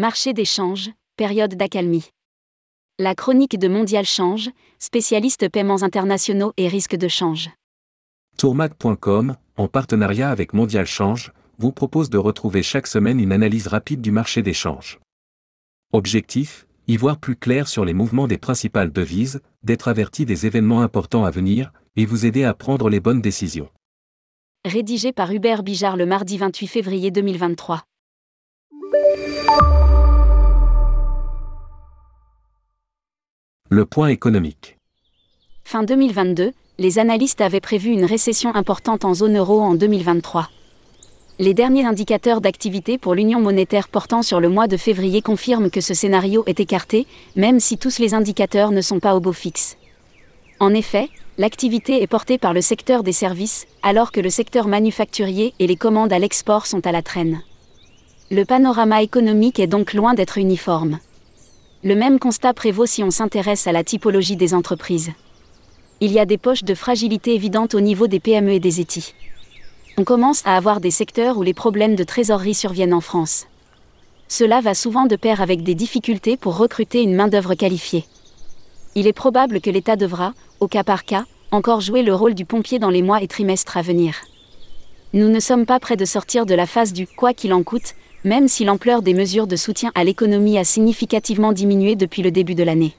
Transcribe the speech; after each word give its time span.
Marché 0.00 0.32
des 0.32 0.44
changes, 0.44 0.92
période 1.16 1.56
d'accalmie. 1.56 2.10
La 3.00 3.16
chronique 3.16 3.58
de 3.58 3.66
Mondial 3.66 4.04
Change, 4.04 4.48
spécialiste 4.78 5.48
paiements 5.48 5.82
internationaux 5.82 6.52
et 6.56 6.68
risques 6.68 6.94
de 6.94 7.08
change. 7.08 7.50
Tourmac.com, 8.36 9.34
en 9.56 9.66
partenariat 9.66 10.30
avec 10.30 10.52
Mondial 10.52 10.86
Change, 10.86 11.32
vous 11.58 11.72
propose 11.72 12.10
de 12.10 12.16
retrouver 12.16 12.62
chaque 12.62 12.86
semaine 12.86 13.18
une 13.18 13.32
analyse 13.32 13.66
rapide 13.66 14.00
du 14.00 14.12
marché 14.12 14.40
des 14.40 14.52
changes. 14.52 15.00
Objectif 15.92 16.68
y 16.86 16.96
voir 16.96 17.18
plus 17.18 17.34
clair 17.34 17.66
sur 17.66 17.84
les 17.84 17.92
mouvements 17.92 18.28
des 18.28 18.38
principales 18.38 18.92
devises, 18.92 19.40
d'être 19.64 19.88
averti 19.88 20.24
des 20.24 20.46
événements 20.46 20.82
importants 20.82 21.24
à 21.24 21.32
venir, 21.32 21.72
et 21.96 22.06
vous 22.06 22.24
aider 22.24 22.44
à 22.44 22.54
prendre 22.54 22.88
les 22.88 23.00
bonnes 23.00 23.20
décisions. 23.20 23.68
Rédigé 24.64 25.12
par 25.12 25.32
Hubert 25.32 25.64
Bijard 25.64 25.96
le 25.96 26.06
mardi 26.06 26.38
28 26.38 26.68
février 26.68 27.10
2023. 27.10 27.82
Le 33.78 33.86
point 33.86 34.08
économique. 34.08 34.76
Fin 35.62 35.84
2022, 35.84 36.50
les 36.80 36.98
analystes 36.98 37.40
avaient 37.40 37.60
prévu 37.60 37.90
une 37.90 38.04
récession 38.04 38.52
importante 38.56 39.04
en 39.04 39.14
zone 39.14 39.38
euro 39.38 39.60
en 39.60 39.74
2023. 39.74 40.48
Les 41.38 41.54
derniers 41.54 41.84
indicateurs 41.84 42.40
d'activité 42.40 42.98
pour 42.98 43.14
l'Union 43.14 43.40
monétaire 43.40 43.86
portant 43.86 44.22
sur 44.22 44.40
le 44.40 44.48
mois 44.48 44.66
de 44.66 44.76
février 44.76 45.22
confirment 45.22 45.70
que 45.70 45.80
ce 45.80 45.94
scénario 45.94 46.42
est 46.48 46.58
écarté, 46.58 47.06
même 47.36 47.60
si 47.60 47.78
tous 47.78 48.00
les 48.00 48.14
indicateurs 48.14 48.72
ne 48.72 48.80
sont 48.80 48.98
pas 48.98 49.14
au 49.14 49.20
beau 49.20 49.32
fixe. 49.32 49.76
En 50.58 50.74
effet, 50.74 51.08
l'activité 51.36 52.02
est 52.02 52.08
portée 52.08 52.36
par 52.36 52.54
le 52.54 52.62
secteur 52.62 53.04
des 53.04 53.12
services, 53.12 53.68
alors 53.84 54.10
que 54.10 54.20
le 54.20 54.30
secteur 54.30 54.66
manufacturier 54.66 55.54
et 55.60 55.68
les 55.68 55.76
commandes 55.76 56.12
à 56.12 56.18
l'export 56.18 56.66
sont 56.66 56.84
à 56.84 56.90
la 56.90 57.02
traîne. 57.02 57.42
Le 58.32 58.44
panorama 58.44 59.02
économique 59.02 59.60
est 59.60 59.68
donc 59.68 59.94
loin 59.94 60.14
d'être 60.14 60.36
uniforme. 60.36 60.98
Le 61.84 61.94
même 61.94 62.18
constat 62.18 62.54
prévaut 62.54 62.86
si 62.86 63.02
on 63.02 63.10
s'intéresse 63.10 63.66
à 63.66 63.72
la 63.72 63.84
typologie 63.84 64.36
des 64.36 64.54
entreprises. 64.54 65.10
Il 66.00 66.12
y 66.12 66.18
a 66.18 66.26
des 66.26 66.38
poches 66.38 66.64
de 66.64 66.74
fragilité 66.74 67.34
évidentes 67.34 67.74
au 67.74 67.80
niveau 67.80 68.06
des 68.06 68.20
PME 68.20 68.52
et 68.52 68.60
des 68.60 68.80
ETI 68.80 69.14
on 69.98 70.04
commence 70.04 70.46
à 70.46 70.56
avoir 70.56 70.80
des 70.80 70.92
secteurs 70.92 71.38
où 71.38 71.42
les 71.42 71.54
problèmes 71.54 71.96
de 71.96 72.04
trésorerie 72.04 72.54
surviennent 72.54 72.94
en 72.94 73.00
France. 73.00 73.46
Cela 74.28 74.60
va 74.60 74.74
souvent 74.74 75.06
de 75.06 75.16
pair 75.16 75.40
avec 75.40 75.64
des 75.64 75.74
difficultés 75.74 76.36
pour 76.36 76.56
recruter 76.56 77.02
une 77.02 77.16
main-d'œuvre 77.16 77.56
qualifiée. 77.56 78.04
Il 78.94 79.08
est 79.08 79.12
probable 79.12 79.60
que 79.60 79.70
l'État 79.70 79.96
devra, 79.96 80.34
au 80.60 80.68
cas 80.68 80.84
par 80.84 81.04
cas, 81.04 81.24
encore 81.50 81.80
jouer 81.80 82.02
le 82.02 82.14
rôle 82.14 82.34
du 82.34 82.44
pompier 82.44 82.78
dans 82.78 82.90
les 82.90 83.02
mois 83.02 83.22
et 83.22 83.26
trimestres 83.26 83.76
à 83.76 83.82
venir. 83.82 84.14
Nous 85.14 85.28
ne 85.28 85.40
sommes 85.40 85.66
pas 85.66 85.80
près 85.80 85.96
de 85.96 86.04
sortir 86.04 86.46
de 86.46 86.54
la 86.54 86.66
phase 86.66 86.92
du 86.92 87.08
quoi 87.08 87.34
qu'il 87.34 87.52
en 87.52 87.64
coûte, 87.64 87.94
même 88.24 88.48
si 88.48 88.64
l'ampleur 88.64 89.02
des 89.02 89.14
mesures 89.14 89.46
de 89.46 89.56
soutien 89.56 89.92
à 89.94 90.04
l'économie 90.04 90.58
a 90.58 90.64
significativement 90.64 91.52
diminué 91.52 91.96
depuis 91.96 92.22
le 92.22 92.30
début 92.30 92.54
de 92.54 92.62
l'année. 92.64 92.94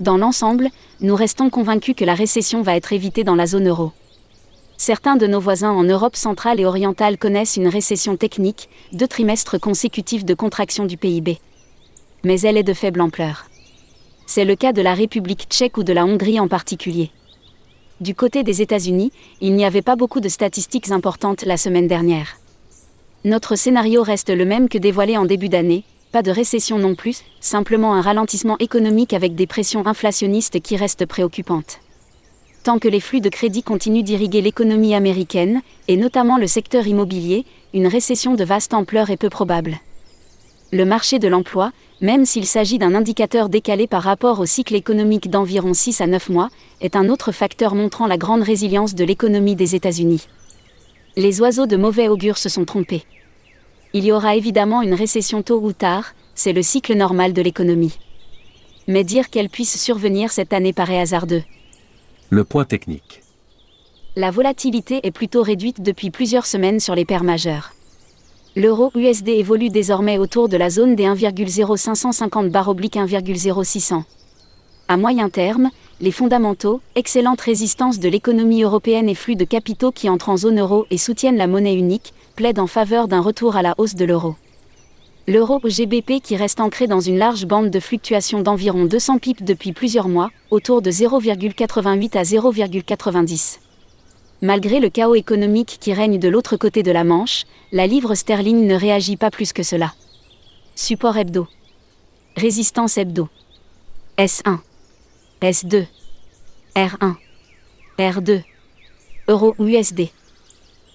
Dans 0.00 0.16
l'ensemble, 0.16 0.68
nous 1.00 1.14
restons 1.14 1.50
convaincus 1.50 1.94
que 1.96 2.04
la 2.04 2.14
récession 2.14 2.62
va 2.62 2.76
être 2.76 2.92
évitée 2.92 3.24
dans 3.24 3.34
la 3.34 3.46
zone 3.46 3.68
euro. 3.68 3.92
Certains 4.76 5.16
de 5.16 5.28
nos 5.28 5.38
voisins 5.38 5.70
en 5.70 5.84
Europe 5.84 6.16
centrale 6.16 6.58
et 6.58 6.64
orientale 6.64 7.18
connaissent 7.18 7.56
une 7.56 7.68
récession 7.68 8.16
technique, 8.16 8.68
deux 8.92 9.06
trimestres 9.06 9.60
consécutifs 9.60 10.24
de 10.24 10.34
contraction 10.34 10.86
du 10.86 10.96
PIB. 10.96 11.38
Mais 12.24 12.40
elle 12.40 12.56
est 12.56 12.64
de 12.64 12.74
faible 12.74 13.00
ampleur. 13.00 13.46
C'est 14.26 14.44
le 14.44 14.56
cas 14.56 14.72
de 14.72 14.82
la 14.82 14.94
République 14.94 15.46
tchèque 15.48 15.76
ou 15.76 15.84
de 15.84 15.92
la 15.92 16.04
Hongrie 16.04 16.40
en 16.40 16.48
particulier. 16.48 17.10
Du 18.00 18.16
côté 18.16 18.42
des 18.42 18.60
États-Unis, 18.60 19.12
il 19.40 19.54
n'y 19.54 19.64
avait 19.64 19.82
pas 19.82 19.94
beaucoup 19.94 20.18
de 20.18 20.28
statistiques 20.28 20.90
importantes 20.90 21.44
la 21.44 21.56
semaine 21.56 21.86
dernière. 21.86 22.41
Notre 23.24 23.56
scénario 23.56 24.02
reste 24.02 24.30
le 24.30 24.44
même 24.44 24.68
que 24.68 24.78
dévoilé 24.78 25.16
en 25.16 25.24
début 25.24 25.48
d'année, 25.48 25.84
pas 26.10 26.22
de 26.22 26.30
récession 26.30 26.78
non 26.78 26.94
plus, 26.94 27.22
simplement 27.40 27.94
un 27.94 28.00
ralentissement 28.00 28.58
économique 28.58 29.12
avec 29.14 29.34
des 29.34 29.46
pressions 29.46 29.86
inflationnistes 29.86 30.60
qui 30.60 30.76
restent 30.76 31.06
préoccupantes 31.06 31.80
tant 32.62 32.78
que 32.78 32.88
les 32.88 33.00
flux 33.00 33.20
de 33.20 33.28
crédit 33.28 33.62
continuent 33.62 34.04
d'irriguer 34.04 34.40
l'économie 34.40 34.94
américaine, 34.94 35.62
et 35.88 35.96
notamment 35.96 36.38
le 36.38 36.46
secteur 36.46 36.86
immobilier, 36.86 37.44
une 37.74 37.86
récession 37.86 38.34
de 38.34 38.44
vaste 38.44 38.72
ampleur 38.74 39.10
est 39.10 39.16
peu 39.16 39.28
probable. 39.28 39.78
Le 40.70 40.84
marché 40.84 41.18
de 41.18 41.28
l'emploi, 41.28 41.72
même 42.00 42.24
s'il 42.24 42.46
s'agit 42.46 42.78
d'un 42.78 42.94
indicateur 42.94 43.48
décalé 43.48 43.86
par 43.86 44.02
rapport 44.02 44.40
au 44.40 44.46
cycle 44.46 44.74
économique 44.74 45.28
d'environ 45.28 45.74
6 45.74 46.00
à 46.00 46.06
9 46.06 46.28
mois, 46.30 46.48
est 46.80 46.96
un 46.96 47.08
autre 47.08 47.32
facteur 47.32 47.74
montrant 47.74 48.06
la 48.06 48.16
grande 48.16 48.42
résilience 48.42 48.94
de 48.94 49.04
l'économie 49.04 49.56
des 49.56 49.74
États-Unis. 49.74 50.26
Les 51.16 51.40
oiseaux 51.40 51.66
de 51.66 51.76
mauvais 51.76 52.08
augure 52.08 52.38
se 52.38 52.48
sont 52.48 52.64
trompés. 52.64 53.04
Il 53.94 54.04
y 54.04 54.12
aura 54.12 54.36
évidemment 54.36 54.80
une 54.80 54.94
récession 54.94 55.42
tôt 55.42 55.60
ou 55.60 55.72
tard, 55.72 56.14
c'est 56.34 56.54
le 56.54 56.62
cycle 56.62 56.94
normal 56.94 57.34
de 57.34 57.42
l'économie. 57.42 57.98
Mais 58.88 59.04
dire 59.04 59.28
qu'elle 59.28 59.50
puisse 59.50 59.78
survenir 59.78 60.32
cette 60.32 60.54
année 60.54 60.72
paraît 60.72 60.98
hasardeux. 60.98 61.42
Le 62.30 62.44
point 62.44 62.64
technique. 62.64 63.22
La 64.16 64.30
volatilité 64.30 65.00
est 65.06 65.10
plutôt 65.10 65.42
réduite 65.42 65.82
depuis 65.82 66.10
plusieurs 66.10 66.46
semaines 66.46 66.80
sur 66.80 66.94
les 66.94 67.04
paires 67.04 67.24
majeures. 67.24 67.72
L'euro 68.56 68.90
USD 68.94 69.28
évolue 69.28 69.68
désormais 69.68 70.18
autour 70.18 70.48
de 70.48 70.56
la 70.56 70.70
zone 70.70 70.96
des 70.96 71.04
1,0550 71.04 72.68
oblique 72.68 72.96
1,0600. 72.96 74.04
À 74.88 74.96
moyen 74.96 75.28
terme, 75.28 75.70
les 76.00 76.10
fondamentaux, 76.10 76.80
excellente 76.94 77.40
résistance 77.40 77.98
de 77.98 78.08
l'économie 78.08 78.62
européenne 78.62 79.08
et 79.08 79.14
flux 79.14 79.36
de 79.36 79.44
capitaux 79.44 79.92
qui 79.92 80.08
entrent 80.08 80.28
en 80.30 80.36
zone 80.36 80.60
euro 80.60 80.86
et 80.90 80.98
soutiennent 80.98 81.36
la 81.36 81.46
monnaie 81.46 81.74
unique, 81.74 82.12
plaident 82.32 82.62
en 82.62 82.66
faveur 82.66 83.08
d'un 83.08 83.20
retour 83.20 83.56
à 83.56 83.62
la 83.62 83.74
hausse 83.78 83.94
de 83.94 84.04
l'euro. 84.04 84.36
L'euro 85.28 85.60
GBP 85.62 86.20
qui 86.20 86.34
reste 86.34 86.58
ancré 86.58 86.88
dans 86.88 87.00
une 87.00 87.16
large 87.16 87.46
bande 87.46 87.70
de 87.70 87.78
fluctuation 87.78 88.40
d'environ 88.40 88.86
200 88.86 89.18
pips 89.18 89.42
depuis 89.42 89.72
plusieurs 89.72 90.08
mois, 90.08 90.30
autour 90.50 90.82
de 90.82 90.90
0,88 90.90 92.18
à 92.18 92.22
0,90. 92.22 93.58
Malgré 94.40 94.80
le 94.80 94.90
chaos 94.90 95.14
économique 95.14 95.78
qui 95.80 95.92
règne 95.92 96.18
de 96.18 96.28
l'autre 96.28 96.56
côté 96.56 96.82
de 96.82 96.90
la 96.90 97.04
Manche, 97.04 97.44
la 97.70 97.86
livre 97.86 98.16
sterling 98.16 98.66
ne 98.66 98.74
réagit 98.74 99.16
pas 99.16 99.30
plus 99.30 99.52
que 99.52 99.62
cela. 99.62 99.94
Support 100.74 101.16
hebdo. 101.18 101.46
Résistance 102.36 102.98
hebdo. 102.98 103.28
S1. 104.18 104.58
S2. 105.40 105.86
R1. 106.74 107.14
R2. 107.98 108.42
Euro 109.28 109.54
USD. 109.60 110.10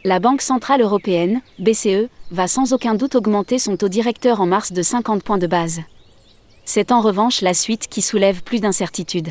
La 0.04 0.20
Banque 0.20 0.42
Centrale 0.42 0.80
Européenne, 0.80 1.40
BCE, 1.58 2.08
va 2.30 2.46
sans 2.46 2.72
aucun 2.72 2.94
doute 2.94 3.16
augmenter 3.16 3.58
son 3.58 3.76
taux 3.76 3.88
directeur 3.88 4.40
en 4.40 4.46
mars 4.46 4.72
de 4.72 4.82
50 4.82 5.24
points 5.24 5.38
de 5.38 5.48
base. 5.48 5.80
C'est 6.64 6.92
en 6.92 7.00
revanche 7.00 7.40
la 7.40 7.52
suite 7.52 7.88
qui 7.88 8.00
soulève 8.00 8.42
plus 8.44 8.60
d'incertitudes. 8.60 9.30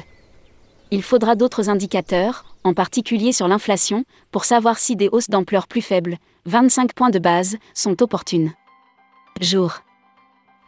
Il 0.92 1.04
faudra 1.04 1.36
d'autres 1.36 1.70
indicateurs, 1.70 2.46
en 2.66 2.74
particulier 2.74 3.32
sur 3.32 3.48
l'inflation, 3.48 4.04
pour 4.32 4.44
savoir 4.44 4.78
si 4.78 4.96
des 4.98 5.08
hausses 5.10 5.30
d'ampleur 5.30 5.68
plus 5.68 5.82
faibles, 5.82 6.18
25 6.46 6.94
points 6.94 7.12
de 7.12 7.20
base, 7.20 7.58
sont 7.74 8.02
opportunes. 8.02 8.52
Jour. 9.40 9.76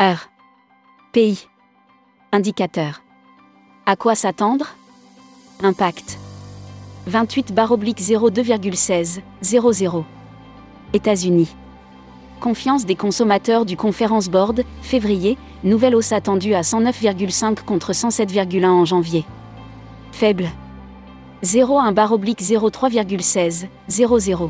Heure. 0.01 0.30
Pays. 1.12 1.48
Indicateur. 2.31 3.01
À 3.86 3.96
quoi 3.96 4.16
s'attendre? 4.16 4.75
Impact. 5.62 6.19
28 7.07 7.54
02,16 7.54 9.22
00. 9.42 10.04
États-Unis. 10.94 11.56
Confiance 12.40 12.86
des 12.86 12.96
consommateurs 12.96 13.66
du 13.66 13.75
Conference 13.75 14.30
Board, 14.30 14.63
février, 14.81 15.38
nouvelle 15.63 15.96
hausse 15.96 16.12
attendue 16.12 16.54
à 16.54 16.62
109,5 16.62 17.63
contre 17.63 17.94
107,1 17.94 18.66
en 18.66 18.86
janvier. 18.86 19.25
Faible. 20.12 20.50
0,1 21.44 21.94
barre 21.94 22.12
oblique 22.12 22.42
0,3,16, 22.42 23.68
0,0. 23.90 24.50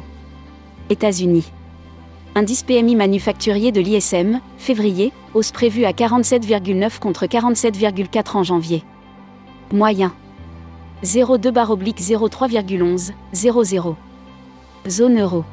États-Unis. 0.90 1.52
Indice 2.36 2.64
PMI 2.64 2.96
manufacturier 2.96 3.72
de 3.72 3.82
l'ISM, 3.82 4.40
février, 4.58 5.12
hausse 5.34 5.52
prévue 5.52 5.86
à 5.86 5.92
47,9 5.92 7.00
contre 7.00 7.26
47,4 7.26 8.38
en 8.38 8.44
janvier. 8.44 8.84
Moyen. 9.72 10.14
0,2 11.04 11.52
barre 11.52 11.72
oblique 11.72 12.02
0,3,11, 12.02 13.12
0,0. 13.34 13.96
Zone 14.88 15.20
euro. 15.22 15.46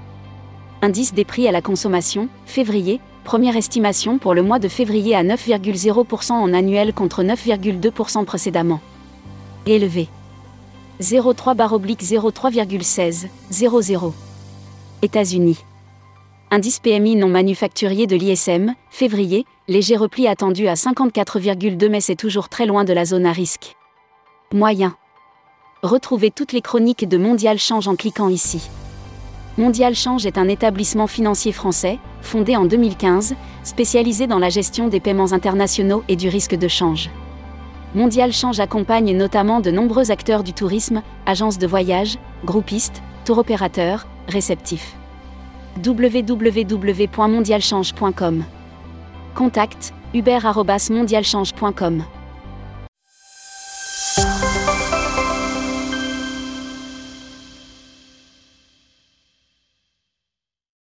Indice 0.82 1.14
des 1.14 1.24
prix 1.24 1.46
à 1.46 1.52
la 1.52 1.62
consommation, 1.62 2.28
février, 2.46 3.00
première 3.22 3.56
estimation 3.56 4.18
pour 4.18 4.34
le 4.34 4.42
mois 4.42 4.58
de 4.58 4.66
février 4.66 5.14
à 5.14 5.22
9,0% 5.22 6.32
en 6.32 6.52
annuel 6.52 6.92
contre 6.92 7.22
9,2% 7.22 8.24
précédemment. 8.24 8.80
Élevé. 9.66 10.08
0,3 11.00 11.54
barre 11.54 11.74
oblique 11.74 12.02
0,3,16, 12.02 13.28
0,0. 13.52 14.12
États-Unis. 15.02 15.58
Indice 16.50 16.80
PMI 16.80 17.14
non 17.14 17.28
manufacturier 17.28 18.08
de 18.08 18.16
l'ISM, 18.16 18.74
février, 18.90 19.44
léger 19.68 19.96
repli 19.96 20.26
attendu 20.26 20.66
à 20.66 20.74
54,2 20.74 21.88
mais 21.88 22.00
c'est 22.00 22.16
toujours 22.16 22.48
très 22.48 22.66
loin 22.66 22.84
de 22.84 22.92
la 22.92 23.04
zone 23.04 23.26
à 23.26 23.32
risque. 23.32 23.76
Moyen. 24.52 24.96
Retrouvez 25.86 26.30
toutes 26.32 26.52
les 26.52 26.62
chroniques 26.62 27.08
de 27.08 27.16
Mondial 27.16 27.60
Change 27.60 27.86
en 27.86 27.94
cliquant 27.94 28.28
ici. 28.28 28.68
Mondial 29.56 29.94
Change 29.94 30.26
est 30.26 30.36
un 30.36 30.48
établissement 30.48 31.06
financier 31.06 31.52
français, 31.52 32.00
fondé 32.22 32.56
en 32.56 32.64
2015, 32.64 33.36
spécialisé 33.62 34.26
dans 34.26 34.40
la 34.40 34.48
gestion 34.48 34.88
des 34.88 34.98
paiements 34.98 35.32
internationaux 35.32 36.02
et 36.08 36.16
du 36.16 36.28
risque 36.28 36.56
de 36.56 36.66
change. 36.66 37.08
Mondial 37.94 38.32
Change 38.32 38.58
accompagne 38.58 39.16
notamment 39.16 39.60
de 39.60 39.70
nombreux 39.70 40.10
acteurs 40.10 40.42
du 40.42 40.52
tourisme, 40.52 41.02
agences 41.24 41.58
de 41.58 41.68
voyage, 41.68 42.18
groupistes, 42.44 43.00
tour 43.24 43.38
opérateurs, 43.38 44.08
réceptifs. 44.26 44.96
www.mondialchange.com 45.84 48.44
Contact 49.36 49.94
uber@mondialchange.com 50.14 52.02